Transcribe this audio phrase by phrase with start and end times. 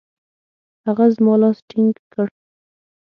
[0.85, 2.27] هغه زما لاس ټینګ کړ.